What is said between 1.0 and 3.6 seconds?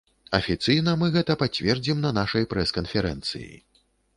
мы гэта пацвердзім на нашай прэс-канферэнцыі.